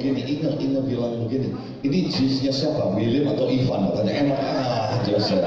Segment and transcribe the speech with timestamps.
[0.00, 1.52] begini, Inge, Inge bilang begini,
[1.84, 2.96] ini jusnya siapa?
[2.96, 3.92] William atau Ivan?
[3.92, 5.44] Katanya enak ah jusnya.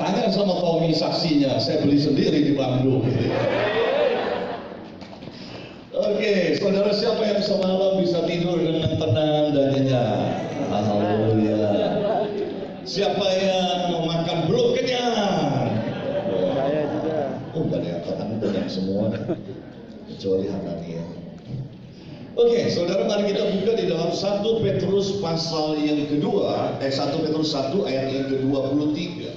[0.00, 3.04] Tanya sama Tommy saksinya, saya beli sendiri di Bandung.
[5.96, 10.16] Oke, saudara siapa yang semalam bisa tidur dengan tenang dan nyenyak?
[10.72, 11.72] Alhamdulillah.
[12.88, 15.68] Siapa yang makan belum kenyang?
[16.56, 17.18] Saya juga.
[17.52, 19.12] Oh, gak ada yang kenyang semua.
[20.08, 21.25] Kecuali Hanania.
[22.36, 27.56] Oke, saudara mari kita buka di dalam 1 Petrus pasal yang kedua, eh 1 Petrus
[27.56, 29.32] 1 ayat yang ke-23.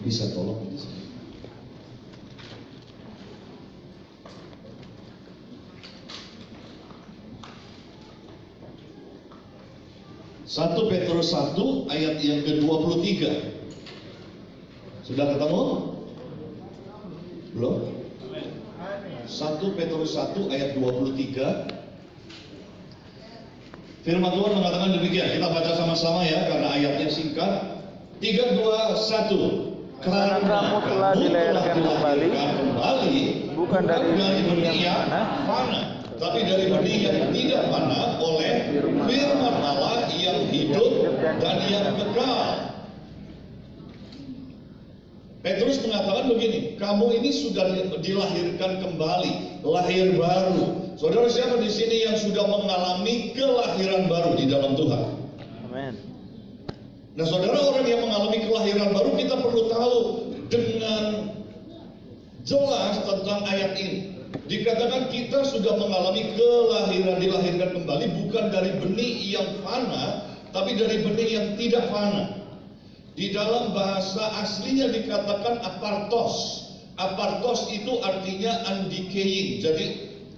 [0.00, 1.04] Bisa tolong di sini.
[10.48, 13.12] Satu Petrus 1 ayat yang ke-23.
[15.04, 15.64] Sudah ketemu?
[17.52, 17.95] Belum?
[19.26, 21.74] 1 Petrus 1 ayat 23
[24.06, 25.34] Firman Tuhan mengatakan demikian.
[25.34, 27.82] Kita baca sama-sama ya Karena ayatnya singkat.
[28.22, 33.18] 3, 2, 1 Karena kamu telah dilahirkan kembali, kembali
[33.56, 34.12] bukan dari
[34.46, 35.10] benih yang
[35.48, 35.80] fana
[36.20, 38.78] Tapi dari benih yang tidak fana Oleh
[39.10, 42.75] firman Allah yang hidup dan yang kekal
[45.46, 47.70] Petrus mengatakan begini, kamu ini sudah
[48.02, 50.90] dilahirkan kembali, lahir baru.
[50.98, 55.06] Saudara siapa di sini yang sudah mengalami kelahiran baru di dalam Tuhan?
[55.70, 55.94] Amin.
[57.14, 59.96] Nah, saudara orang yang mengalami kelahiran baru kita perlu tahu
[60.50, 61.30] dengan
[62.42, 64.18] jelas tentang ayat ini.
[64.50, 71.28] Dikatakan kita sudah mengalami kelahiran dilahirkan kembali bukan dari benih yang fana, tapi dari benih
[71.38, 72.35] yang tidak fana.
[73.16, 76.62] Di dalam bahasa aslinya dikatakan apartos.
[77.00, 79.64] Apartos itu artinya undecaying.
[79.64, 79.86] Jadi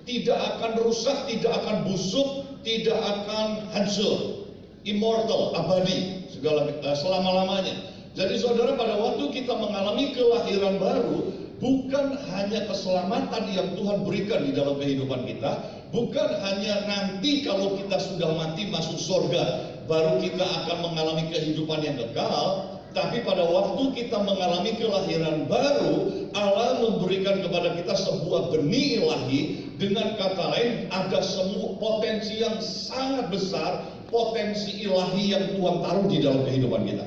[0.07, 4.47] tidak akan rusak, tidak akan busuk, tidak akan hancur.
[4.87, 7.75] Immortal, abadi, segala eh, selama-lamanya.
[8.15, 14.55] Jadi saudara pada waktu kita mengalami kelahiran baru, bukan hanya keselamatan yang Tuhan berikan di
[14.55, 15.51] dalam kehidupan kita,
[15.91, 19.45] bukan hanya nanti kalau kita sudah mati masuk surga,
[19.91, 26.81] baru kita akan mengalami kehidupan yang kekal, tapi pada waktu kita mengalami kelahiran baru, Allah
[26.81, 29.41] memberikan kepada kita sebuah benih ilahi.
[29.79, 36.19] Dengan kata lain, ada semua potensi yang sangat besar, potensi ilahi yang Tuhan taruh di
[36.19, 37.07] dalam kehidupan kita.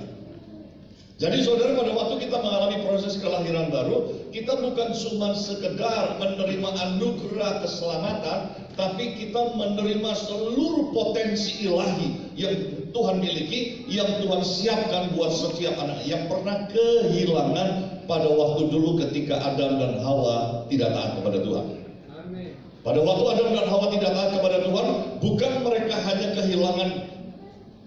[1.22, 7.62] Jadi saudara pada waktu kita mengalami proses kelahiran baru, kita bukan cuma sekedar menerima anugerah
[7.62, 12.56] keselamatan, tapi kita menerima seluruh potensi ilahi yang
[12.92, 17.68] Tuhan miliki, yang Tuhan siapkan buat setiap anak yang pernah kehilangan
[18.08, 21.66] pada waktu dulu ketika Adam dan Hawa tidak taat kepada Tuhan.
[22.82, 24.88] Pada waktu Adam dan Hawa tidak taat kepada Tuhan,
[25.22, 26.90] bukan mereka hanya kehilangan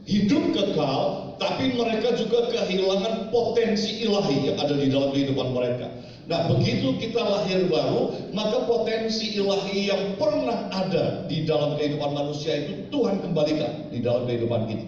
[0.06, 5.91] hidup kekal, tapi mereka juga kehilangan potensi ilahi yang ada di dalam kehidupan mereka.
[6.25, 12.65] Nah, begitu kita lahir baru, maka potensi ilahi yang pernah ada di dalam kehidupan manusia
[12.65, 14.87] itu Tuhan kembalikan di dalam kehidupan kita.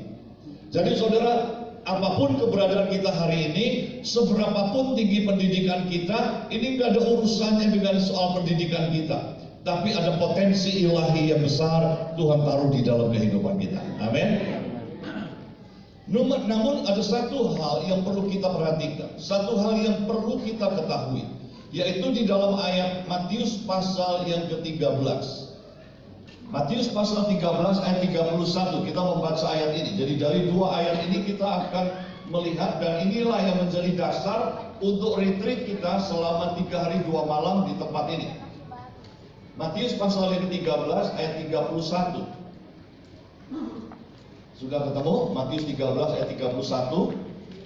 [0.73, 1.33] Jadi saudara,
[1.85, 3.67] apa pun keberadaan kita hari ini,
[4.01, 9.37] seberapapun tinggi pendidikan kita, ini nggak ada urusannya dengan soal pendidikan kita.
[9.67, 13.83] Tapi ada potensi ilahi yang besar Tuhan taruh di dalam kehidupan kita.
[13.99, 14.66] Amin.
[16.07, 21.27] Namun ada satu hal yang perlu kita perhatikan, satu hal yang perlu kita ketahui,
[21.75, 25.47] yaitu di dalam ayat Matius pasal yang ke-13.
[26.47, 27.43] Matius pasal 13
[27.83, 29.99] ayat 31 kita membaca ayat ini.
[29.99, 31.91] Jadi dari dua ayat ini kita akan
[32.31, 37.75] melihat dan inilah yang menjadi dasar untuk retreat kita selama tiga hari dua malam di
[37.83, 38.31] tempat ini.
[39.59, 42.36] Matius pasal yang ke-13 ayat 31.
[44.57, 45.37] Sudah ketemu?
[45.37, 47.13] Matius 13 ayat 31.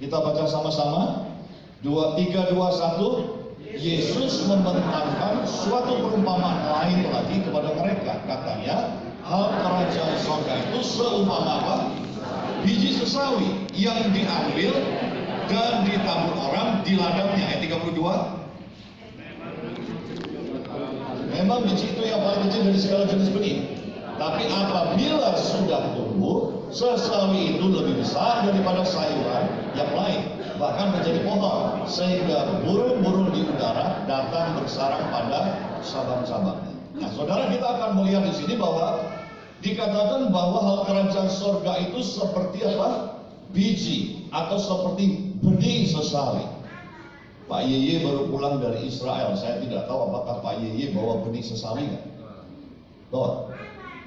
[0.02, 1.02] Kita baca sama-sama.
[1.86, 3.78] 2 3 2 1.
[3.78, 8.18] Yesus membentangkan suatu perumpamaan lain lagi kepada mereka.
[8.26, 11.76] Katanya, hal kerajaan surga itu seumpama apa?
[12.66, 14.74] Biji sesawi yang diambil
[15.46, 17.54] dan ditabur orang di ladangnya.
[17.54, 18.02] Ayat 32.
[21.38, 23.78] Memang biji itu yang paling kecil dari segala jenis benih.
[24.18, 29.44] Tapi apabila sudah tumbuh, sesawi itu lebih besar daripada sayuran
[29.74, 30.22] yang lain,
[30.56, 36.74] bahkan menjadi pohon, sehingga burung-burung di udara datang bersarang pada cabang-cabangnya.
[36.98, 39.02] Nah, saudara kita akan melihat di sini bahwa
[39.62, 43.18] dikatakan bahwa hal kerajaan sorga itu seperti apa?
[43.50, 46.46] Biji atau seperti benih sesawi.
[47.50, 49.34] Pak Yeye baru pulang dari Israel.
[49.34, 52.04] Saya tidak tahu apakah Pak Yeye bawa benih sesawi nggak?
[53.10, 53.50] Bawa,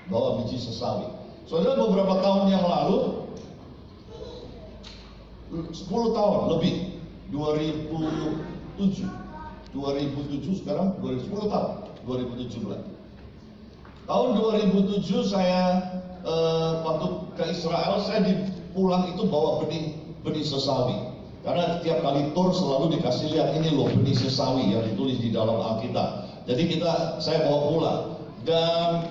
[0.07, 1.22] bawa biji sesawi.
[1.43, 3.27] Saudara beberapa tahun yang lalu,
[5.51, 6.75] 10 tahun lebih,
[7.35, 9.03] 2007,
[9.75, 11.71] 2007 sekarang 2010 tahun,
[12.07, 12.79] 2017.
[14.03, 15.61] Tahun 2007 saya
[16.23, 18.33] eh, waktu ke Israel, saya di
[18.71, 21.11] pulang itu bawa benih benih sesawi.
[21.43, 25.59] Karena tiap kali tur selalu dikasih lihat ini loh benih sesawi yang ditulis di dalam
[25.59, 26.23] Alkitab.
[26.47, 28.01] Jadi kita saya bawa pulang
[28.47, 29.07] dan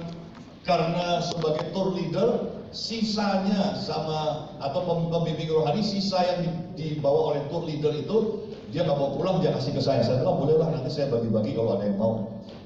[0.62, 4.81] karena sebagai tour leader sisanya sama atau
[5.11, 6.41] pembimbing rohani sisa yang
[6.79, 10.00] dibawa oleh tour leader itu dia nggak mau pulang dia kasih ke saya.
[10.00, 12.14] Saya bilang boleh lah nanti saya bagi-bagi kalau ada yang mau.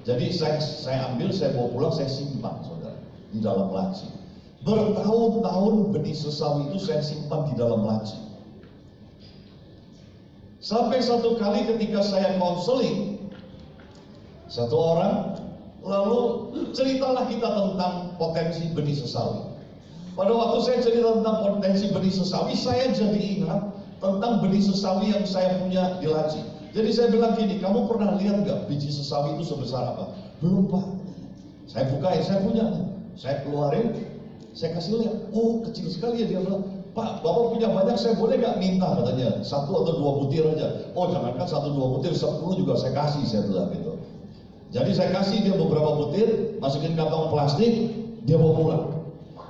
[0.06, 3.00] Jadi saya saya ambil saya bawa pulang saya simpan saudara
[3.34, 4.06] di dalam laci.
[4.62, 8.18] Bertahun-tahun benih sesawi itu saya simpan di dalam laci.
[10.62, 13.18] Sampai satu kali ketika saya konseling
[14.46, 15.14] satu orang
[15.86, 19.54] lalu ceritalah kita tentang potensi benih sesawi
[20.18, 25.24] pada waktu saya cerita tentang potensi benih sesawi saya jadi ingat tentang benih sesawi yang
[25.24, 26.40] saya punya di laci.
[26.76, 30.12] Jadi saya bilang gini, kamu pernah lihat nggak biji sesawi itu sebesar apa?
[30.44, 30.84] Belum pak.
[31.64, 32.66] Saya buka ya, saya punya.
[33.16, 33.96] Saya keluarin,
[34.52, 35.16] saya kasih lihat.
[35.32, 36.68] Oh kecil sekali ya dia bilang.
[36.96, 40.88] Pak, bapak punya banyak, saya boleh nggak minta katanya satu atau dua butir aja.
[40.96, 43.95] Oh jangankan satu dua butir, sepuluh juga saya kasih saya bilang gitu.
[44.76, 47.96] Jadi saya kasih dia beberapa butir, masukin kantong plastik,
[48.28, 48.84] dia bawa pulang.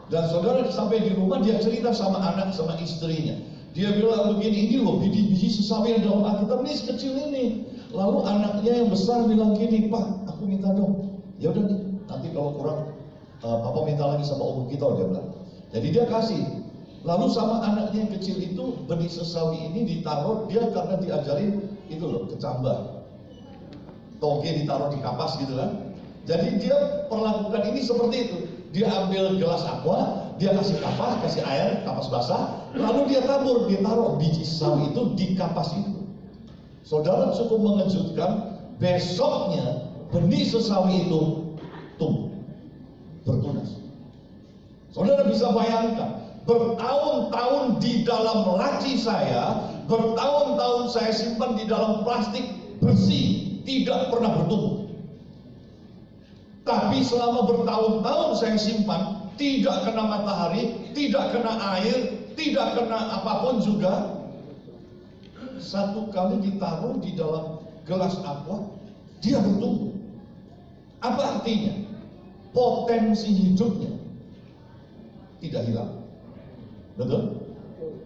[0.06, 3.34] Dan saudara sampai di rumah dia cerita sama anak sama istrinya.
[3.74, 7.44] Dia bilang begini, ini loh biji-biji sesawi yang dalam Alkitab ini sekecil ini.
[7.90, 11.18] Lalu anaknya yang besar bilang gini, Pak, aku minta dong.
[11.42, 12.80] Ya udah nih, nanti kalau kurang,
[13.42, 15.28] uh, Papa minta lagi sama om kita, dia bilang.
[15.74, 16.42] Jadi dia kasih.
[17.02, 22.30] Lalu sama anaknya yang kecil itu benih sesawi ini ditaruh dia karena diajarin itu loh
[22.30, 22.95] kecambah.
[24.18, 25.94] Toge ditaruh di kapas gitu kan.
[26.26, 28.38] Jadi dia perlakukan ini seperti itu.
[28.74, 32.42] Dia ambil gelas aqua, dia kasih kapas, kasih air, kapas basah,
[32.76, 36.02] lalu dia tabur, dia taruh biji sawi itu di kapas itu.
[36.86, 41.50] Saudara cukup mengejutkan, besoknya benih sesawi itu
[41.96, 42.30] tumbuh,
[43.24, 43.80] bertunas.
[44.94, 52.44] Saudara bisa bayangkan, bertahun-tahun di dalam laci saya, bertahun-tahun saya simpan di dalam plastik
[52.78, 53.35] bersih,
[53.66, 54.86] tidak pernah bertumbuh.
[56.66, 63.56] Tapi selama bertahun-tahun saya simpan, tidak kena matahari, tidak kena air, tidak kena apa pun
[63.62, 63.94] juga.
[65.60, 68.66] Satu kali ditaruh di dalam gelas aqua,
[69.20, 69.94] dia bertumbuh.
[71.02, 71.74] Apa artinya?
[72.50, 73.92] Potensi hidupnya
[75.44, 75.92] tidak hilang.
[76.96, 77.22] Betul?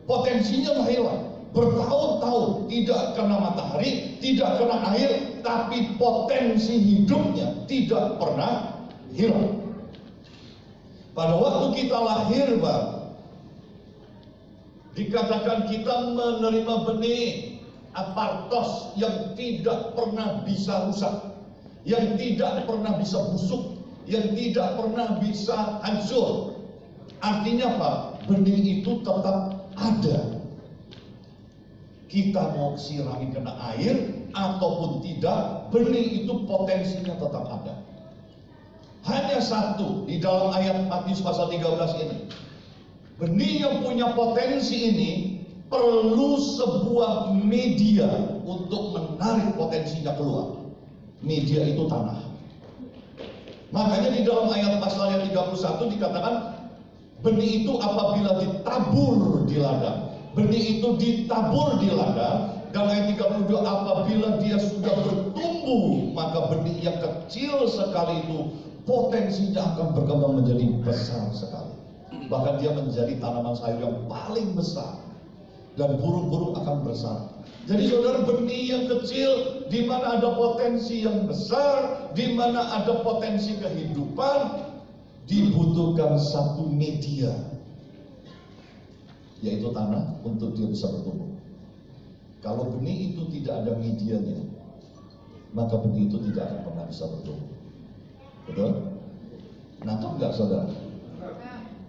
[0.05, 1.31] Potensinya hilang.
[1.51, 9.61] Bertahun-tahun tidak kena matahari, tidak kena air, tapi potensi hidupnya tidak pernah hilang.
[11.13, 13.13] Pada waktu kita lahir, Bang,
[14.95, 17.59] dikatakan kita menerima benih
[17.99, 21.35] apartos yang tidak pernah bisa rusak,
[21.85, 23.77] yang tidak pernah bisa busuk,
[24.07, 26.57] yang tidak pernah bisa hancur.
[27.21, 27.93] Artinya apa?
[28.25, 30.40] Benih itu tetap ada.
[32.11, 37.75] Kita mau sirami kena air ataupun tidak, benih itu potensinya tetap ada.
[39.07, 42.19] Hanya satu di dalam ayat Matius pasal 13 ini.
[43.15, 45.11] Benih yang punya potensi ini
[45.71, 48.11] perlu sebuah media
[48.43, 50.59] untuk menarik potensinya keluar.
[51.23, 52.27] Media itu tanah.
[53.71, 56.35] Makanya di dalam ayat pasal yang 31 dikatakan
[57.23, 60.10] benih itu apabila ditabur di ladang.
[60.31, 66.99] Benih itu ditabur di ladang dan ayat 32 apabila dia sudah bertumbuh maka benih yang
[67.03, 68.39] kecil sekali itu
[68.87, 71.75] potensinya akan berkembang menjadi besar sekali.
[72.31, 75.03] Bahkan dia menjadi tanaman sayur yang paling besar
[75.75, 77.19] dan burung-burung akan besar.
[77.67, 83.59] Jadi saudara benih yang kecil di mana ada potensi yang besar, di mana ada potensi
[83.59, 84.39] kehidupan,
[85.27, 87.31] dibutuhkan satu media
[89.41, 91.29] yaitu tanah untuk dia bisa bertumbuh.
[92.41, 94.41] Kalau benih itu tidak ada medianya,
[95.53, 97.51] maka benih itu tidak akan pernah bisa bertumbuh.
[98.49, 98.71] Betul?
[99.85, 100.73] Nangkap nggak saudara?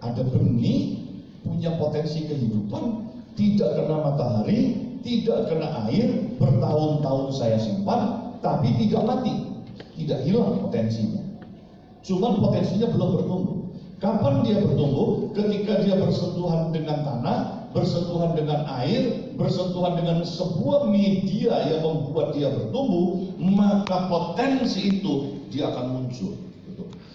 [0.02, 1.02] Ada benih
[1.44, 4.60] punya potensi kehidupan, tidak kena matahari,
[5.02, 9.34] tidak kena air, bertahun-tahun saya simpan, tapi tidak mati,
[9.96, 11.22] tidak hilang potensinya.
[12.02, 13.61] Cuman potensinya belum bertumbuh.
[14.02, 15.30] Kapan dia bertumbuh?
[15.30, 22.50] Ketika dia bersentuhan dengan tanah, bersentuhan dengan air, bersentuhan dengan sebuah media yang membuat dia
[22.50, 26.34] bertumbuh, maka potensi itu dia akan muncul.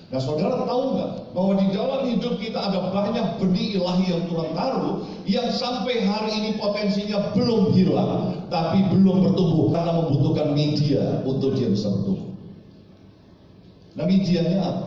[0.07, 4.55] Nah saudara tahu nggak bahwa di dalam hidup kita ada banyak benih ilahi yang Tuhan
[4.55, 11.59] taruh yang sampai hari ini potensinya belum hilang tapi belum bertumbuh karena membutuhkan media untuk
[11.59, 12.31] dia bisa bertumbuh.
[13.99, 14.86] Nah medianya apa?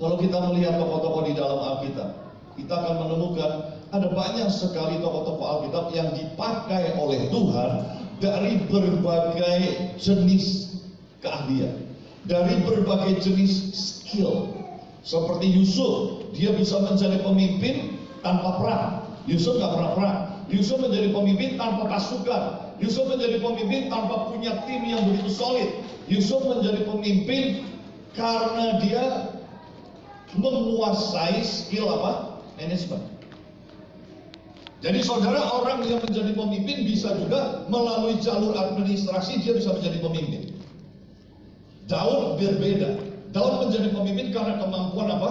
[0.00, 2.08] Kalau kita melihat tokoh-tokoh di dalam Alkitab,
[2.56, 7.70] kita akan menemukan ada banyak sekali tokoh-tokoh Alkitab yang dipakai oleh Tuhan
[8.16, 9.60] dari berbagai
[10.00, 10.72] jenis
[11.20, 11.84] keahlian,
[12.24, 14.48] dari berbagai jenis skill.
[15.04, 18.84] Seperti Yusuf, dia bisa menjadi pemimpin tanpa perang.
[19.28, 20.18] Yusuf nggak pernah perang.
[20.48, 22.72] Yusuf menjadi pemimpin tanpa pasukan.
[22.80, 25.68] Yusuf menjadi pemimpin tanpa punya tim yang begitu solid.
[26.08, 27.68] Yusuf menjadi pemimpin
[28.16, 29.04] karena dia
[30.38, 32.42] menguasai skill apa?
[32.60, 33.02] Manajemen.
[34.80, 40.56] Jadi saudara orang yang menjadi pemimpin bisa juga melalui jalur administrasi dia bisa menjadi pemimpin.
[41.84, 42.96] Daud berbeda.
[43.36, 45.30] Daud menjadi pemimpin karena kemampuan apa?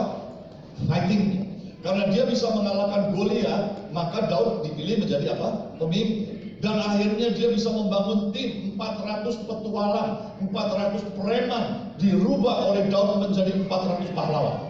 [0.86, 1.50] Fighting.
[1.82, 5.74] Karena dia bisa mengalahkan Goliat, maka Daud dipilih menjadi apa?
[5.82, 6.38] Pemimpin.
[6.60, 14.12] Dan akhirnya dia bisa membangun tim 400 petualang, 400 preman dirubah oleh Daud menjadi 400
[14.13, 14.69] pahlawan.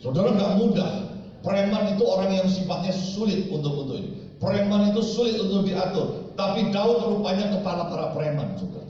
[0.00, 0.92] Saudara nggak mudah.
[1.40, 4.28] Preman itu orang yang sifatnya sulit untuk untuk ini.
[4.40, 6.32] Preman itu sulit untuk diatur.
[6.36, 8.80] Tapi Daud rupanya kepala para preman juga.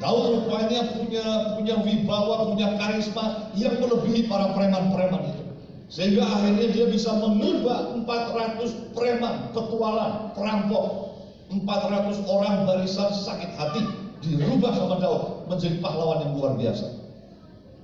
[0.00, 1.24] Daud rupanya punya
[1.56, 5.44] punya wibawa, punya karisma yang melebihi para preman-preman itu.
[5.88, 11.16] Sehingga akhirnya dia bisa mengubah 400 preman, petualang, perampok,
[11.52, 13.84] 400 orang barisan sakit hati
[14.24, 17.05] dirubah sama Daud menjadi pahlawan yang luar biasa.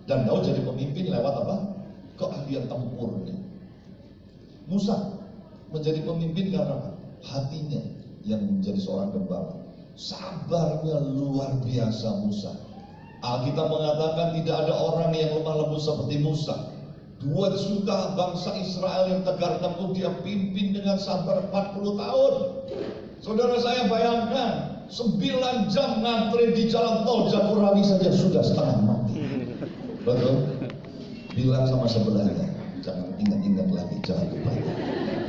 [0.07, 1.57] Dan Daud jadi pemimpin lewat apa?
[2.19, 3.37] Keahlian tempurnya.
[4.67, 5.19] Musa
[5.71, 6.91] menjadi pemimpin karena apa?
[7.23, 7.83] Hatinya
[8.27, 9.63] yang menjadi seorang gembala.
[9.95, 12.53] Sabarnya luar biasa Musa.
[13.23, 16.75] Alkitab mengatakan tidak ada orang yang lemah lembut seperti Musa.
[17.23, 22.33] Dua juta bangsa Israel yang tegar tengkuk dia pimpin dengan sabar 40 tahun.
[23.23, 29.02] Saudara saya bayangkan, 9 jam ngantri di jalan tol Jagorawi saja sudah setengah mati.
[30.03, 30.35] Betul?
[31.33, 32.51] Bilang sama sebelahnya,
[32.83, 34.53] jangan ingat-ingat lagi, jangan lupa.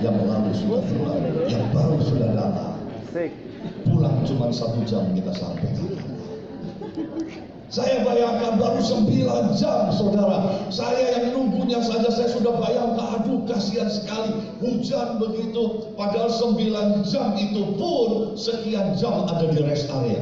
[0.01, 2.75] Yang lalu sudah berlalu, yang baru sudah datang.
[3.85, 5.69] Pulang cuma satu jam kita sampai.
[7.73, 13.89] Saya bayangkan baru 9 jam saudara Saya yang nunggunya saja saya sudah bayangkan Aduh kasihan
[13.89, 20.21] sekali Hujan begitu Padahal 9 jam itu pun Sekian jam ada di rest area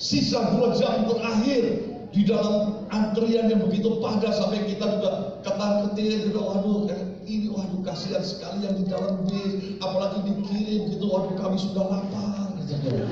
[0.00, 6.28] Sisa 2 jam terakhir di dalam antrian yang begitu padat sampai kita juga ketar ketir
[6.28, 11.32] gitu waduh eh, ini waduh kasihan sekali yang di dalam bis apalagi dikirim gitu waduh
[11.40, 13.04] kami sudah lapar katanya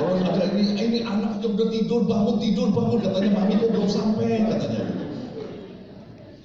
[0.00, 4.48] kalau ada ini ini anaknya udah tidur bangun tidur bangun katanya mami kok belum sampai
[4.48, 4.84] katanya.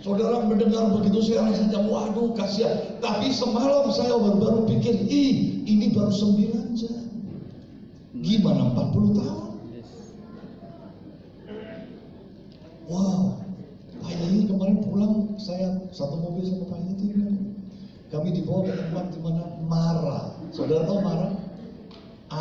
[0.01, 2.97] Saudara mendengar begitu saya rasanya waduh kasihan.
[2.97, 7.05] Tapi semalam saya baru-baru pikir ih ini baru 9 jam.
[8.17, 9.50] Gimana 40 tahun
[12.89, 13.41] Wow,
[14.01, 17.05] Pak Yai kemarin pulang saya satu mobil sama Pak Yai itu
[18.11, 20.35] kami dibawa ke tempat di mana marah.
[20.51, 21.31] Saudara tahu marah?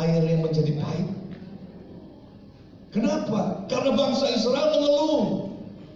[0.03, 1.07] Air yang menjadi pahit.
[2.91, 3.63] Kenapa?
[3.71, 5.47] Karena bangsa Israel mengeluh.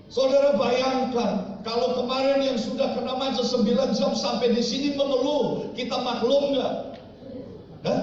[0.07, 3.67] Saudara bayangkan, kalau kemarin yang sudah kena macet 9
[3.99, 6.73] jam sampai di sini mengeluh, kita maklum nggak?
[7.83, 8.01] Hah?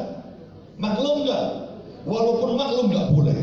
[0.76, 1.46] Maklum nggak?
[2.04, 3.40] Walaupun maklum nggak boleh.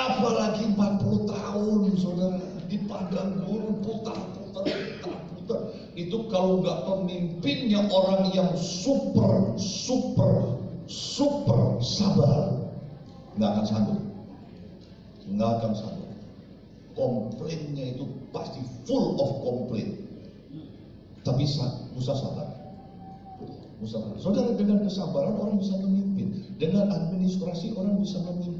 [0.00, 2.40] Apalagi 40 tahun saudara
[2.72, 5.60] di padang gurun putar-putar putar-putar.
[5.92, 10.56] Itu kalau nggak pemimpinnya orang yang super super
[10.88, 12.64] super sabar
[13.36, 14.00] nggak akan sanggup.
[15.28, 16.10] Nggak akan sanggup.
[16.96, 20.00] Komplainnya itu pasti full of komplain.
[21.20, 21.44] Tapi
[21.92, 22.48] Musa sabar.
[23.76, 24.16] Musa sabar.
[24.16, 26.56] Saudara dengan kesabaran orang bisa memimpin.
[26.56, 28.59] Dengan administrasi orang bisa memimpin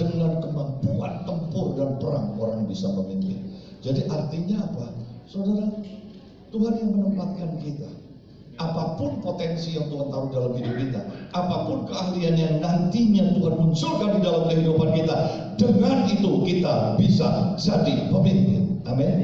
[0.00, 3.52] dengan kemampuan tempur dan perang orang bisa memimpin.
[3.84, 4.96] Jadi artinya apa?
[5.28, 5.68] Saudara,
[6.48, 7.88] Tuhan yang menempatkan kita.
[8.60, 11.00] Apa pun potensi yang Tuhan taruh dalam hidup kita,
[11.32, 15.16] apa pun keahlian yang nantinya Tuhan munculkan di dalam kehidupan kita,
[15.56, 18.84] dengan itu kita bisa jadi pemimpin.
[18.84, 19.16] Amin.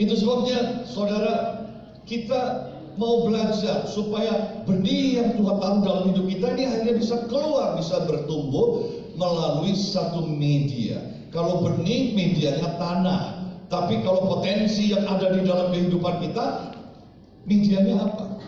[0.00, 1.68] Itu sebabnya, saudara,
[2.08, 7.76] kita mau belajar supaya benih yang Tuhan taruh dalam hidup kita ini akhirnya bisa keluar,
[7.76, 10.96] bisa bertumbuh, melalui satu media.
[11.28, 13.22] Kalau benih medianya tanah,
[13.68, 16.74] tapi kalau potensi yang ada di dalam kehidupan kita,
[17.44, 18.40] medianya apa?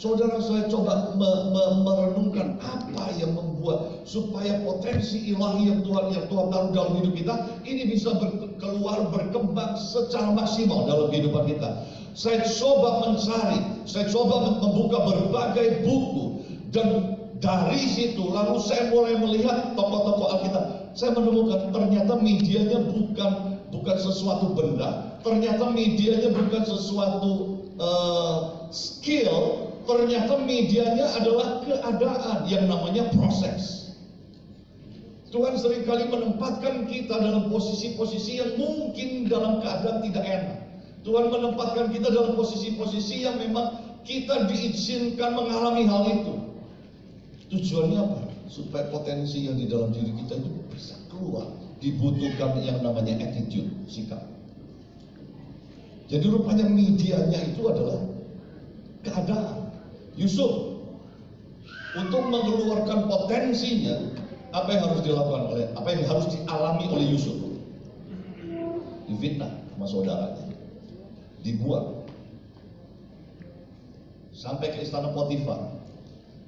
[0.00, 6.24] Saudara saya coba me- me- merenungkan apa yang membuat supaya potensi ilahi yang Tuhan yang
[6.32, 7.34] Tuhan taruh dalam hidup kita
[7.68, 11.84] ini bisa ber- keluar berkembang secara maksimal dalam kehidupan kita.
[12.16, 19.16] Saya coba mencari, saya coba mem- membuka berbagai buku dan dari situ lalu saya mulai
[19.16, 20.64] melihat tokoh-tokoh Alkitab.
[20.92, 23.32] Saya menemukan ternyata medianya bukan
[23.72, 27.32] bukan sesuatu benda, ternyata medianya bukan sesuatu
[27.80, 33.80] eh, skill, ternyata medianya adalah keadaan yang namanya proses.
[35.30, 40.58] Tuhan sering kali menempatkan kita dalam posisi-posisi yang mungkin dalam keadaan tidak enak.
[41.06, 46.49] Tuhan menempatkan kita dalam posisi-posisi yang memang kita diizinkan mengalami hal itu.
[47.50, 48.18] Tujuannya apa?
[48.46, 51.50] Supaya potensi yang di dalam diri kita itu bisa keluar.
[51.82, 54.22] Dibutuhkan yang namanya attitude, sikap.
[56.10, 57.98] Jadi rupanya medianya itu adalah
[59.06, 59.70] keadaan.
[60.18, 60.82] Yusuf
[61.94, 63.98] untuk mengeluarkan potensinya
[64.50, 67.38] apa yang harus dilakukan oleh apa yang harus dialami oleh Yusuf
[69.10, 70.44] difitnah sama saudaranya
[71.42, 72.06] dibuat
[74.34, 75.79] sampai ke istana Potifar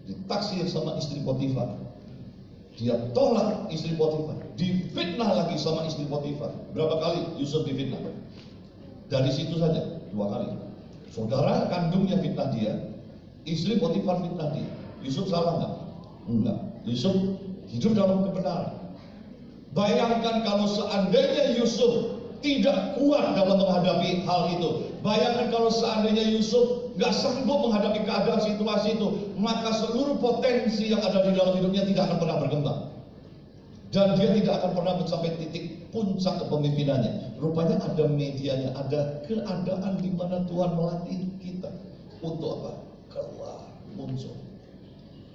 [0.06, 1.78] ditaksir sama istri Potifar.
[2.78, 4.38] Dia tolak istri Potifar.
[4.58, 6.50] Difitnah lagi sama istri Potifar.
[6.74, 8.00] Berapa kali Yusuf difitnah?
[9.12, 10.48] Dari situ saja dua kali.
[11.12, 12.72] Saudara kandungnya fitnah dia
[13.44, 14.68] istri Potifar fitnah dia.
[15.04, 15.74] Yusuf salah nggak?
[16.30, 16.58] Enggak.
[16.86, 17.14] Yusuf
[17.70, 18.82] hidup dalam kebenaran.
[19.72, 24.92] Bayangkan kalau seandainya Yusuf tidak kuat dalam menghadapi hal itu.
[25.00, 29.08] Bayangkan kalau seandainya Yusuf nggak sanggup menghadapi keadaan situasi itu
[29.40, 32.80] maka seluruh potensi yang ada di dalam hidupnya tidak akan pernah berkembang
[33.92, 37.36] dan dia tidak akan pernah mencapai titik puncak kepemimpinannya.
[37.36, 41.68] Rupanya ada medianya, ada keadaan di mana Tuhan melatih kita
[42.24, 42.72] untuk apa?
[43.12, 44.32] Keluar, muncul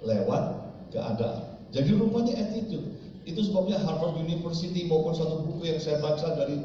[0.02, 1.54] lewat keadaan.
[1.70, 2.98] Jadi rupanya attitude.
[3.22, 6.58] Itu sebabnya Harvard University maupun satu buku yang saya baca dari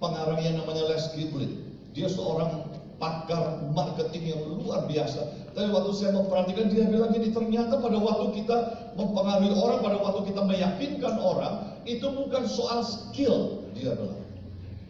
[0.00, 1.60] pengarang yang namanya Les Giblin.
[1.92, 2.72] Dia seorang
[3.04, 5.52] pakar marketing yang luar biasa.
[5.52, 8.56] Tapi waktu saya memperhatikan dia bilang gini, ternyata pada waktu kita
[8.96, 14.24] mempengaruhi orang, pada waktu kita meyakinkan orang, itu bukan soal skill dia bilang.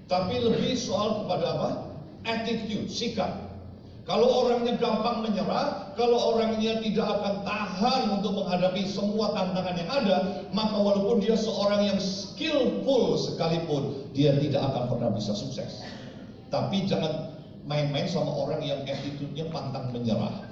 [0.07, 1.71] Tapi lebih soal kepada apa?
[2.23, 3.51] Attitude, sikap.
[4.05, 10.17] Kalau orangnya gampang menyerah, kalau orangnya tidak akan tahan untuk menghadapi semua tantangan yang ada,
[10.53, 15.81] maka walaupun dia seorang yang skillful sekalipun, dia tidak akan pernah bisa sukses.
[16.53, 17.34] Tapi jangan
[17.65, 20.45] main-main sama orang yang attitude-nya pantang menyerah.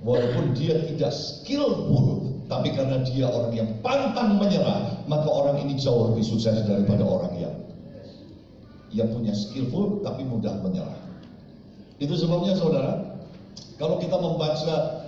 [0.00, 6.12] Walaupun dia tidak skillful, tapi karena dia orang yang pantang menyerah, maka orang ini jauh
[6.12, 7.54] lebih sukses daripada orang yang
[8.90, 10.98] yang punya skillful tapi mudah menyerah.
[12.00, 13.20] Itu sebabnya saudara,
[13.76, 15.04] kalau kita membaca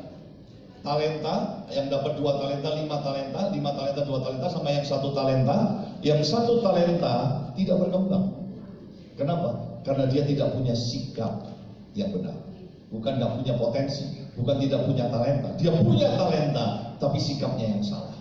[0.84, 5.58] talenta yang dapat dua talenta, lima talenta, lima talenta, dua talenta sama yang satu talenta,
[6.04, 8.36] yang satu talenta tidak berkembang.
[9.16, 9.71] Kenapa?
[9.82, 11.50] Karena dia tidak punya sikap
[11.98, 12.38] yang benar.
[12.92, 14.04] Bukan nggak punya potensi,
[14.36, 15.50] bukan tidak punya talenta.
[15.56, 16.66] Dia punya talenta,
[17.00, 18.14] tapi sikapnya yang salah.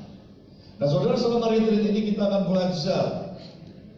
[0.82, 3.32] Nah saudara selama retreat ini kita akan belajar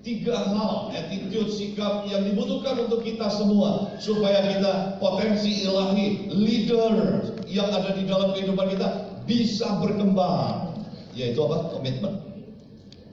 [0.03, 7.71] tiga hal attitude sikap yang dibutuhkan untuk kita semua supaya kita potensi ilahi leader yang
[7.71, 10.75] ada di dalam kehidupan kita bisa berkembang
[11.15, 12.19] yaitu apa komitmen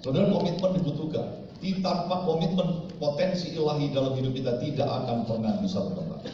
[0.02, 1.46] saudara komitmen dibutuhkan
[1.84, 6.24] tanpa komitmen potensi ilahi dalam hidup kita tidak akan pernah bisa berkembang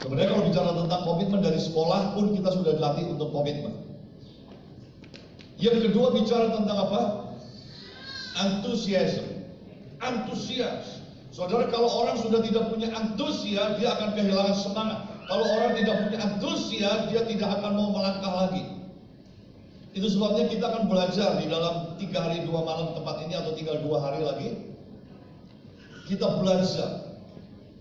[0.00, 3.72] sebenarnya kalau bicara tentang komitmen dari sekolah pun kita sudah dilatih untuk komitmen
[5.60, 7.02] yang kedua bicara tentang apa
[8.36, 9.36] antusiasme
[10.00, 11.00] antusias.
[11.32, 14.98] Saudara, kalau orang sudah tidak punya antusias, dia akan kehilangan semangat.
[15.28, 18.62] Kalau orang tidak punya antusias, dia tidak akan mau melangkah lagi.
[19.96, 23.80] Itu sebabnya kita akan belajar di dalam tiga hari dua malam tempat ini atau tinggal
[23.80, 24.76] dua hari lagi.
[26.04, 27.16] Kita belajar.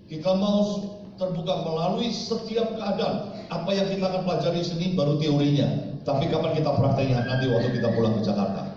[0.08, 3.36] Kita mau terbuka melalui setiap keadaan.
[3.52, 5.68] Apa yang kita akan pelajari sini baru teorinya.
[6.08, 8.76] Tapi kapan kita prakteknya nanti waktu kita pulang ke Jakarta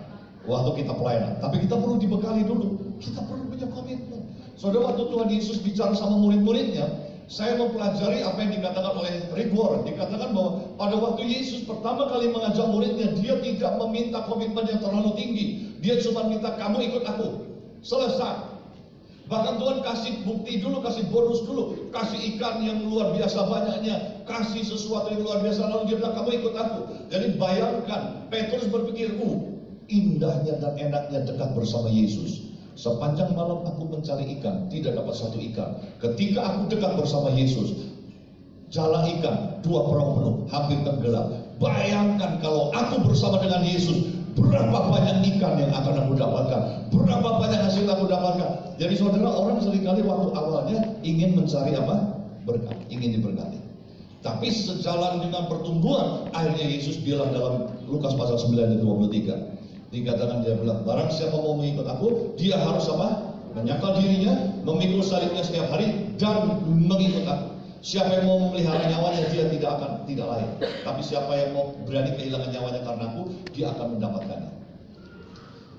[0.49, 1.37] waktu kita pelayanan.
[1.37, 2.97] Tapi kita perlu dibekali dulu.
[2.97, 4.21] Kita perlu punya komitmen.
[4.57, 9.85] Saudara, waktu Tuhan Yesus bicara sama murid-muridnya, saya mempelajari apa yang dikatakan oleh Rick Warren.
[9.85, 15.13] Dikatakan bahwa pada waktu Yesus pertama kali mengajak muridnya, dia tidak meminta komitmen yang terlalu
[15.13, 15.77] tinggi.
[15.77, 17.45] Dia cuma minta kamu ikut aku.
[17.85, 18.49] Selesai.
[19.29, 24.65] Bahkan Tuhan kasih bukti dulu, kasih bonus dulu, kasih ikan yang luar biasa banyaknya, kasih
[24.65, 26.79] sesuatu yang luar biasa lalu dia bilang kamu ikut aku.
[27.13, 29.37] Jadi bayangkan, Petrus berpikir, uh,
[29.85, 32.49] indahnya dan enaknya dekat bersama Yesus.
[32.79, 35.83] Sepanjang malam aku mencari ikan, tidak dapat satu ikan.
[35.99, 37.91] Ketika aku dekat bersama Yesus,
[38.71, 41.27] jala ikan, dua perahu penuh, hampir tenggelam.
[41.59, 47.59] Bayangkan kalau aku bersama dengan Yesus, berapa banyak ikan yang akan aku dapatkan, berapa banyak
[47.67, 48.79] hasil aku dapatkan.
[48.79, 52.15] Jadi saudara orang sering kali waktu awalnya ingin mencari apa?
[52.47, 53.59] Berkat, ingin diberkati.
[54.23, 59.58] Tapi sejalan dengan pertumbuhan, akhirnya Yesus bilang dalam Lukas pasal 9 ayat 23.
[59.89, 63.33] Dikatakan dia bilang, barang siapa mau mengikut aku, dia harus apa?
[63.57, 67.47] Menyangkal dirinya, memikul salibnya setiap hari, dan mengikut aku.
[67.79, 70.51] Siapa yang mau memelihara nyawanya dia tidak akan tidak layak.
[70.83, 73.21] Tapi siapa yang mau berani kehilangan nyawanya karena aku,
[73.55, 74.51] dia akan mendapatkannya.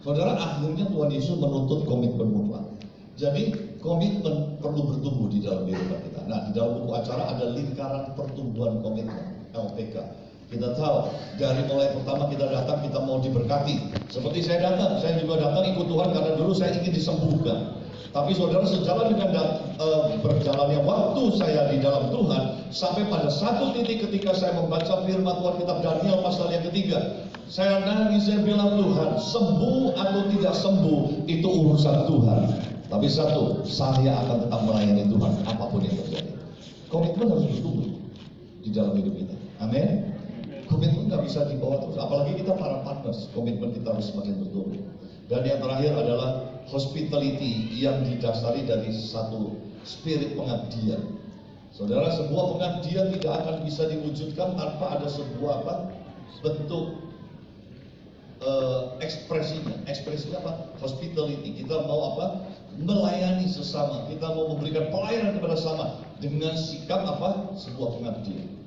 [0.00, 2.64] Saudara, akhirnya Tuhan Yesus menuntut komitmen mutlak.
[3.20, 3.52] Jadi
[3.84, 6.20] komitmen perlu bertumbuh di dalam kehidupan kita.
[6.24, 9.94] Nah, di dalam buku acara ada lingkaran pertumbuhan komitmen LPK.
[10.50, 13.94] Kita tahu dari mulai pertama kita datang kita mau diberkati.
[14.10, 17.78] Seperti saya datang, saya juga datang ikut Tuhan karena dulu saya ingin disembuhkan.
[18.10, 19.30] Tapi saudara sejalan dengan
[19.78, 25.38] uh, berjalannya waktu saya di dalam Tuhan sampai pada satu titik ketika saya membaca firman
[25.38, 31.30] Tuhan kitab Daniel pasal yang ketiga, saya nangis saya bilang Tuhan sembuh atau tidak sembuh
[31.30, 32.40] itu urusan Tuhan.
[32.90, 36.34] Tapi satu, saya akan tetap melayani Tuhan apa pun yang terjadi.
[36.90, 37.94] Komitmen harus bertumbuh
[38.66, 39.34] di dalam hidup kita.
[39.62, 40.09] Amin.
[40.70, 43.26] Komitmen nggak bisa dibawa terus, apalagi kita para partners.
[43.34, 44.78] Komitmen kita harus semakin bertumbuh.
[45.26, 46.30] Dan yang terakhir adalah
[46.70, 51.18] hospitality yang didasari dari satu spirit pengabdian.
[51.74, 55.74] Saudara, sebuah pengabdian tidak akan bisa diwujudkan tanpa ada sebuah apa?
[56.40, 56.98] bentuk
[58.42, 59.74] uh, ekspresinya.
[59.90, 60.52] Ekspresinya apa?
[60.78, 61.62] Hospitality.
[61.62, 62.46] Kita mau apa?
[62.78, 64.06] Melayani sesama.
[64.06, 65.86] Kita mau memberikan pelayanan kepada sesama
[66.22, 67.54] dengan sikap apa?
[67.58, 68.59] Sebuah pengabdian.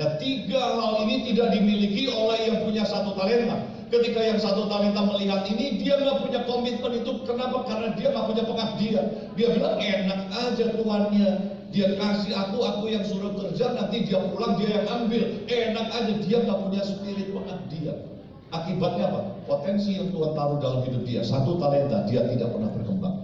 [0.00, 3.60] Nah, tiga hal ini tidak dimiliki oleh yang punya satu talenta.
[3.92, 7.12] Ketika yang satu talenta melihat ini, dia nggak punya komitmen itu.
[7.28, 7.68] Kenapa?
[7.68, 9.06] Karena dia nggak punya pengabdian.
[9.36, 11.30] Dia bilang enak aja tuannya.
[11.72, 15.24] Dia kasih aku, aku yang suruh kerja, nanti dia pulang dia yang ambil.
[15.48, 17.98] Enak aja, dia nggak punya spirit pengabdian.
[18.52, 19.20] Akibatnya apa?
[19.48, 23.16] Potensi yang Tuhan taruh dalam hidup dia, satu talenta, dia tidak pernah berkembang.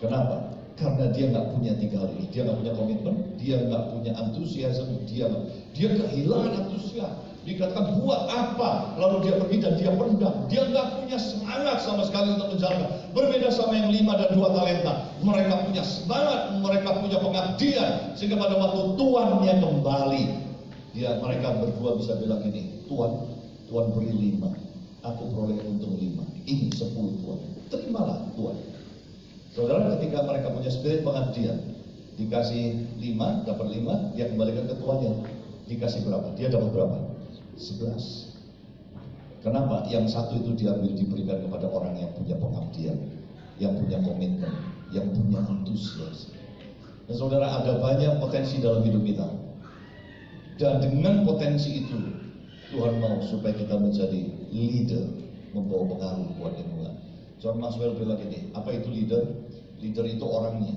[0.00, 0.55] Kenapa?
[0.76, 2.28] Karena dia nggak punya tiga hal ini.
[2.28, 5.24] Dia nggak punya komitmen, dia nggak punya antusiasme, dia
[5.72, 7.12] dia kehilangan antusias.
[7.46, 8.98] Dikatakan buat apa?
[8.98, 10.34] Lalu dia pergi dan dia pendam.
[10.50, 12.90] Dia nggak punya semangat sama sekali untuk menjalankan.
[13.14, 14.92] Berbeda sama yang lima dan dua talenta.
[15.22, 18.18] Mereka punya semangat, mereka punya pengabdian.
[18.18, 20.24] Sehingga pada waktu tuannya kembali,
[20.92, 23.12] dia mereka berdua bisa bilang ini, Tuhan,
[23.70, 24.50] Tuhan beri lima.
[25.06, 26.26] Aku peroleh untung lima.
[26.50, 27.40] Ini sepuluh Tuhan.
[27.70, 28.75] Terimalah Tuhan.
[29.56, 31.56] Saudara ketika mereka punya spirit pengabdian,
[32.20, 35.24] dikasih lima, dapat lima, dia kembalikan ke tuannya.
[35.64, 36.28] Dikasih berapa?
[36.36, 36.96] Dia dapat berapa?
[37.56, 38.36] 11.
[39.40, 39.88] Kenapa?
[39.88, 43.00] Yang satu itu diambil diberikan kepada orang yang punya pengabdian,
[43.56, 44.52] yang punya komitmen,
[44.92, 46.28] yang punya antusias.
[47.08, 49.24] Dan saudara ada banyak potensi dalam hidup kita.
[50.60, 51.96] Dan dengan potensi itu,
[52.76, 54.20] Tuhan mau supaya kita menjadi
[54.52, 55.04] leader,
[55.56, 56.94] membawa pengaruh buat lingkungan.
[57.40, 59.45] John Maxwell bilang ini, apa itu leader?
[59.82, 60.76] Leader itu orangnya,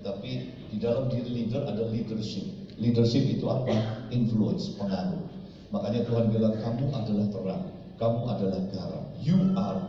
[0.00, 2.48] tapi di dalam diri leader ada leadership.
[2.78, 4.06] Leadership itu apa?
[4.14, 5.20] Influence, pengaruh.
[5.68, 7.64] Makanya Tuhan bilang kamu adalah terang,
[8.00, 9.04] kamu adalah garam.
[9.20, 9.80] You are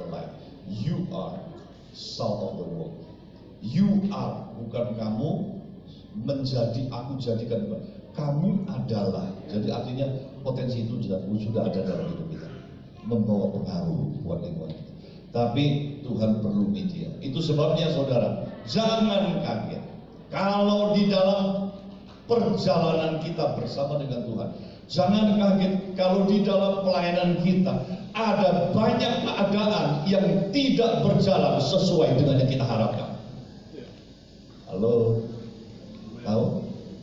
[0.00, 0.32] the light.
[0.66, 1.38] You are
[1.94, 2.96] salt of the world.
[3.62, 5.30] You are bukan kamu
[6.24, 7.78] menjadi aku jadikan
[8.14, 9.30] kamu adalah.
[9.50, 10.06] Jadi artinya
[10.42, 12.48] potensi itu sudah, sudah ada dalam hidup kita.
[13.04, 14.93] Membawa pengaruh buat lingkungan kita.
[15.34, 17.10] Tapi Tuhan perlu media.
[17.18, 19.82] Itu sebabnya saudara, jangan kaget.
[20.30, 21.74] Kalau di dalam
[22.30, 24.48] perjalanan kita bersama dengan Tuhan,
[24.84, 27.72] Jangan kaget kalau di dalam pelayanan kita
[28.12, 33.16] ada banyak keadaan yang tidak berjalan sesuai dengan yang kita harapkan.
[34.68, 35.24] Halo,
[36.20, 36.44] tahu?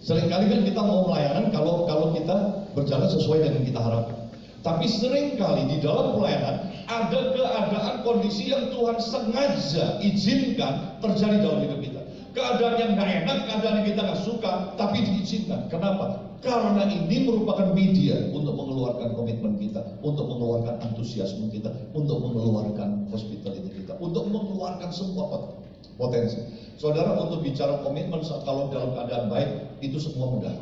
[0.05, 2.37] Seringkali kan kita mau pelayanan kalau kalau kita
[2.77, 4.20] berjalan sesuai dengan yang kita harapkan.
[4.61, 11.65] Tapi sering kali di dalam pelayanan ada keadaan kondisi yang Tuhan sengaja izinkan terjadi dalam
[11.65, 12.01] hidup kita.
[12.31, 15.65] Keadaan yang gak enak, keadaan yang kita gak suka, tapi diizinkan.
[15.67, 16.31] Kenapa?
[16.41, 23.81] Karena ini merupakan media untuk mengeluarkan komitmen kita, untuk mengeluarkan antusiasme kita, untuk mengeluarkan hospitality
[23.81, 25.53] kita, untuk mengeluarkan semua
[25.97, 26.37] potensi.
[26.77, 29.49] Saudara untuk bicara komitmen kalau dalam keadaan baik
[29.85, 30.53] itu semua mudah.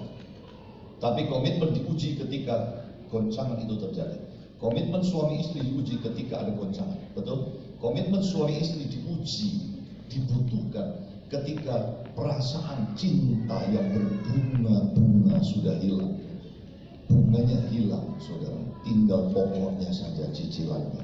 [0.99, 2.78] Tapi komitmen diuji ketika
[3.09, 4.17] goncangan itu terjadi.
[4.59, 7.57] Komitmen suami istri diuji ketika ada goncangan, betul?
[7.79, 9.49] Komitmen suami istri diuji,
[10.11, 16.17] dibutuhkan ketika perasaan cinta yang berbunga-bunga sudah hilang.
[17.09, 18.57] Bunganya hilang, saudara.
[18.85, 21.03] Tinggal pokoknya saja cicilannya.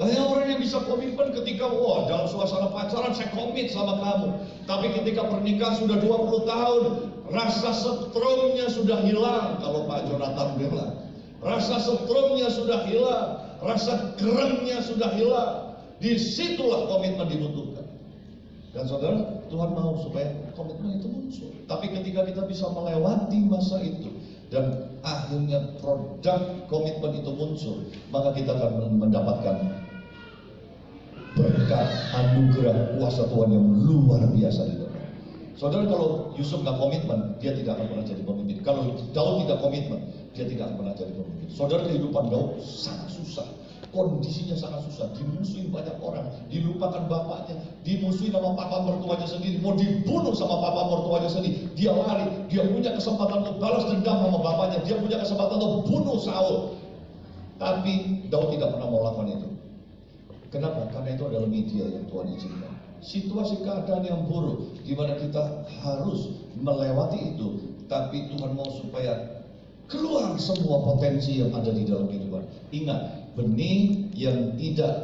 [0.00, 4.28] Banyak orang yang bisa komitmen ketika wah dalam suasana pacaran saya komit sama kamu.
[4.64, 6.82] Tapi ketika pernikahan sudah 20 tahun,
[7.30, 10.92] rasa setrumnya sudah hilang kalau Pak Jonathan bilang.
[11.40, 15.72] Rasa setrumnya sudah hilang, rasa kerennya sudah hilang.
[15.96, 17.86] Di situlah komitmen dibutuhkan.
[18.70, 21.50] Dan saudara, Tuhan mau supaya komitmen itu muncul.
[21.64, 24.12] Tapi ketika kita bisa melewati masa itu
[24.52, 26.38] dan akhirnya produk
[26.70, 27.76] komitmen itu muncul,
[28.14, 29.56] maka kita akan mendapatkan
[31.34, 34.89] berkat anugerah kuasa Tuhan yang luar biasa di dalam.
[35.60, 38.64] Saudara kalau Yusuf nggak komitmen, dia tidak akan pernah jadi pemimpin.
[38.64, 40.00] Kalau Daud tidak komitmen,
[40.32, 41.46] dia tidak akan pernah jadi pemimpin.
[41.52, 43.44] Saudara kehidupan Daud sangat susah.
[43.92, 50.32] Kondisinya sangat susah, dimusuhin banyak orang, dilupakan bapaknya, dimusuhin sama papa mertuanya sendiri, mau dibunuh
[50.32, 51.68] sama papa mertuanya sendiri.
[51.76, 56.16] Dia lari, dia punya kesempatan untuk balas dendam sama bapaknya, dia punya kesempatan untuk bunuh
[56.24, 56.80] Saul.
[57.60, 59.48] Tapi Daud tidak pernah mau lakukan itu.
[60.48, 60.88] Kenapa?
[60.88, 62.69] Karena itu adalah media yang Tuhan izinkan.
[63.00, 69.40] Situasi keadaan yang buruk, di mana kita harus melewati itu, tapi Tuhan mau supaya
[69.88, 72.44] keluar semua potensi yang ada di dalam kehidupan.
[72.70, 73.00] Ingat,
[73.34, 74.94] benih yang tidak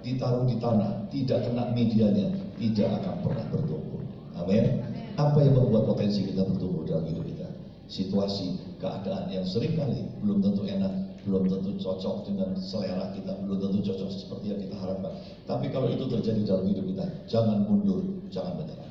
[0.00, 4.00] ditaruh di tanah, tidak kena medianya, tidak akan pernah bertumbuh.
[4.38, 4.80] Amin.
[5.20, 7.48] Apa yang membuat potensi kita bertumbuh dalam hidup kita?
[7.90, 13.58] Situasi, keadaan yang sering kali belum tentu enak, belum tentu cocok dengan selera kita, belum
[13.60, 15.12] tentu cocok seperti yang kita harapkan.
[15.44, 18.00] Tapi kalau itu terjadi dalam hidup kita, jangan mundur,
[18.32, 18.90] jangan menyerah.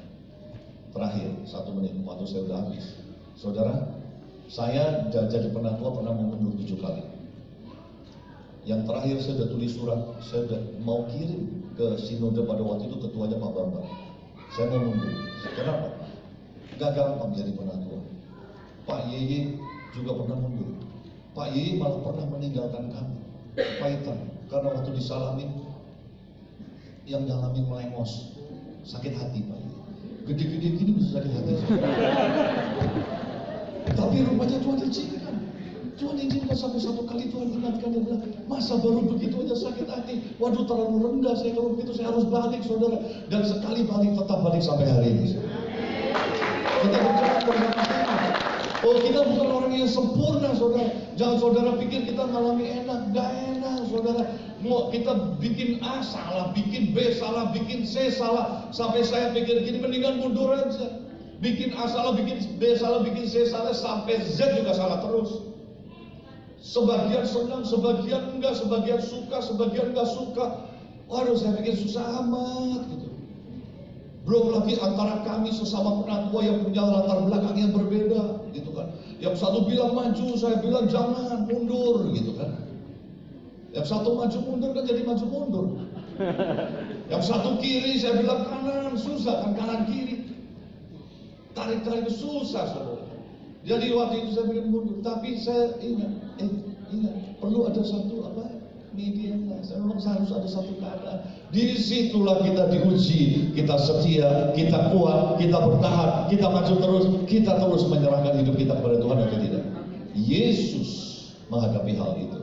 [0.94, 2.86] Terakhir, satu menit, waktu saya sudah habis.
[3.40, 3.76] Saudara,
[4.50, 7.06] saya jadi penatua pernah mundur tujuh kali.
[8.66, 12.98] Yang terakhir saya sudah tulis surat, saya sudah mau kirim ke sinode pada waktu itu
[13.02, 13.88] ketuanya Pak Bambang.
[14.54, 15.14] Saya mau mundur.
[15.56, 15.88] Kenapa?
[16.78, 18.00] Gak gampang jadi penatua.
[18.86, 19.58] Pak Yeye
[19.94, 20.79] juga pernah mundur.
[21.40, 23.16] Pak Yeye malah pernah meninggalkan kami.
[23.80, 24.28] Pahitan.
[24.52, 25.48] Karena waktu disalamin,
[27.08, 28.36] yang nyalamin melengos.
[28.84, 29.80] Sakit hati Pak Yeye.
[30.28, 31.54] Gede-gede gini bisa sakit hati.
[33.96, 35.36] Tapi rupanya Tuhan izinkan.
[35.96, 40.36] Tuhan izinkan sampai satu kali Tuhan ingatkan dia bilang, masa baru begitu aja sakit hati.
[40.44, 43.00] Waduh terlalu rendah saya kalau begitu saya harus balik saudara.
[43.32, 45.40] Dan sekali balik tetap balik sampai hari ini.
[46.84, 48.09] Kita berjalan bersama
[48.80, 50.88] Oh kita bukan orang yang sempurna saudara.
[51.20, 53.12] Jangan saudara pikir kita ngalami enak.
[53.12, 54.24] Gak enak saudara.
[54.64, 58.72] Mau kita bikin A salah, bikin B salah, bikin C salah.
[58.72, 61.00] Sampai saya pikir gini mendingan mundur aja.
[61.44, 65.48] Bikin A salah, bikin B salah, bikin C salah, sampai Z juga salah terus.
[66.60, 70.68] Sebagian senang, sebagian enggak, sebagian suka, sebagian enggak suka.
[71.08, 72.99] Waduh saya pikir susah amat.
[74.28, 78.92] Belum lagi antara kami sesama penatua yang punya latar belakang yang berbeda gitu kan.
[79.24, 82.52] Yang satu bilang maju, saya bilang jangan, mundur gitu kan.
[83.72, 85.66] Yang satu maju mundur kan jadi maju mundur.
[87.12, 90.36] Yang satu kiri saya bilang kanan, susah kan kanan kiri.
[91.56, 93.08] Tarik-tarik susah saudara.
[93.64, 96.52] Jadi waktu itu saya bikin mundur, tapi saya ingat, eh,
[96.92, 98.49] ingat perlu ada satu apa
[99.00, 99.32] media.
[99.64, 101.20] Saya memang harus ada satu keadaan.
[101.50, 107.84] Di situlah kita diuji, kita setia, kita kuat, kita bertahan, kita maju terus, kita terus
[107.88, 109.64] menyerahkan hidup kita kepada Tuhan atau tidak.
[110.14, 110.90] Yesus
[111.48, 112.40] menghadapi hal itu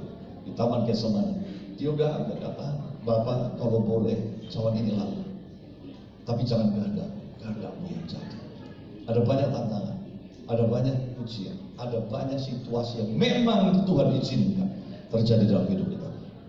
[0.48, 1.34] di Taman Getsemani.
[1.76, 2.68] Dia udah kata,
[3.04, 4.16] Bapak kalau boleh
[4.50, 5.22] cawan ini lalu,
[6.26, 8.38] tapi jangan kehendak, kehendakmu yang jadi.
[9.06, 9.96] Ada banyak tantangan,
[10.50, 14.68] ada banyak ujian, ada banyak situasi yang memang Tuhan izinkan
[15.14, 15.95] terjadi dalam hidup kita.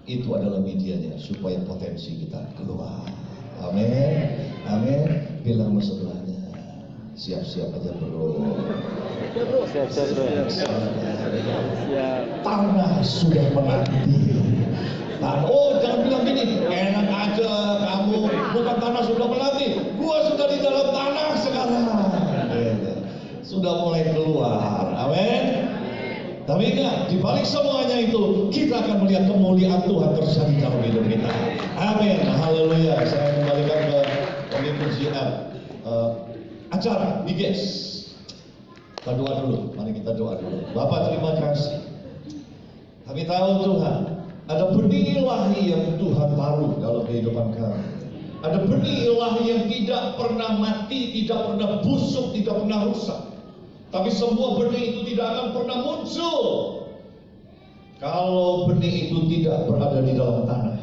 [0.08, 3.04] Itu adalah medianya supaya potensi kita keluar.
[3.60, 4.40] Amin.
[4.64, 5.04] Amin.
[5.44, 6.40] Bilang sama sebelahnya.
[7.20, 8.56] Siap-siap aja bro.
[9.68, 10.26] Siap, siap, bro.
[12.40, 14.32] Tanah sudah menanti.
[15.20, 19.68] Tanah, oh jangan bilang gini, enak aja kamu, bukan tanah sudah menanti,
[19.98, 21.86] gua sudah di dalam tanah sekarang.
[22.54, 22.94] Gitu.
[23.42, 25.57] Sudah mulai keluar, amin.
[26.48, 31.28] Tapi ingat, di balik semuanya itu, kita akan melihat kemuliaan Tuhan terjadi dalam hidup kita.
[31.76, 33.04] Amin, haleluya.
[33.04, 34.00] Saya kembalikan ke
[34.56, 35.52] pemimpin siap
[35.84, 36.16] uh,
[36.72, 37.84] acara, Biges.
[38.96, 40.72] Kita doa dulu, mari kita doa dulu.
[40.72, 41.84] Bapak terima kasih.
[43.04, 43.98] Kami tahu Tuhan,
[44.48, 47.84] ada benih ilahi yang Tuhan taruh dalam kehidupan kami.
[48.40, 53.27] Ada benih ilahi yang tidak pernah mati, tidak pernah busuk, tidak pernah rusak.
[53.88, 56.44] Tapi semua benih itu tidak akan pernah muncul
[57.98, 60.78] kalau benih itu tidak berada di dalam tanah.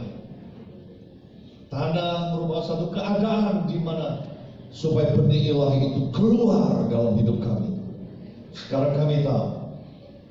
[1.70, 4.24] Tanah merupakan satu keadaan di mana
[4.74, 7.70] supaya benih ilahi itu keluar dalam hidup kami.
[8.54, 9.46] Sekarang kami tahu,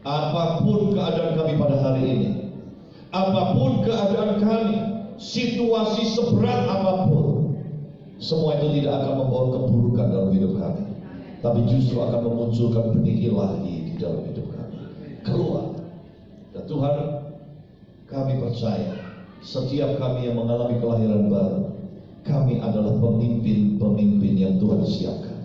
[0.08, 2.30] apa pun keadaan kami pada hari ini,
[3.12, 4.76] apa pun keadaan kami,
[5.20, 7.56] situasi seberat apa pun,
[8.20, 10.93] semua itu tidak akan membawa keburukan dalam hidup kami.
[11.44, 14.80] Tapi justru akan memunculkan benih ilahi di dalam hidup kami.
[15.28, 15.76] Keluar.
[16.56, 16.96] Dan Tuhan,
[18.08, 18.96] kami percaya
[19.44, 21.68] setiap kami yang mengalami kelahiran baru,
[22.24, 25.36] kami adalah pemimpin-pemimpin yang Tuhan siapkan.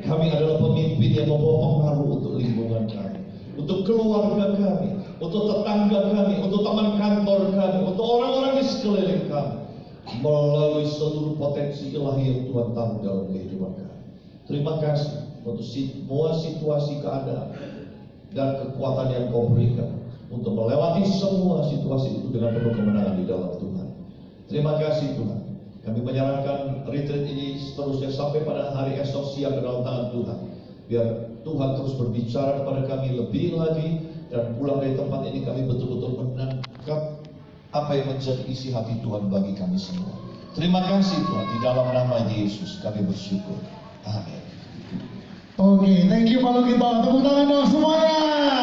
[0.00, 3.20] Kami adalah pemimpin yang membawa pengaruh untuk lingkungan kami,
[3.60, 9.54] untuk keluarga kami, untuk tetangga kami, untuk teman kantor kami, untuk orang-orang di sekeliling kami,
[10.24, 13.96] melalui seluruh potensi ilahi yang Tuhan taruh dalam kehidupan kami.
[14.48, 17.52] Terima kasih untuk semua situasi keadaan
[18.34, 23.54] dan kekuatan yang kau berikan untuk melewati semua situasi itu dengan penuh kemenangan di dalam
[23.60, 23.86] Tuhan.
[24.50, 25.40] Terima kasih Tuhan.
[25.84, 30.38] Kami menyerahkan retreat ini seterusnya sampai pada hari esok siang ke dalam tangan Tuhan.
[30.88, 31.06] Biar
[31.44, 33.88] Tuhan terus berbicara kepada kami lebih lagi
[34.32, 37.00] dan pulang dari tempat ini kami betul-betul menangkap
[37.76, 40.16] apa yang menjadi isi hati Tuhan bagi kami semua.
[40.56, 43.60] Terima kasih Tuhan di dalam nama Yesus kami bersyukur.
[44.08, 44.43] Amin.
[45.54, 46.88] Oke, thank you Pak Lukito.
[47.06, 48.54] Tepuk tangan dong semuanya.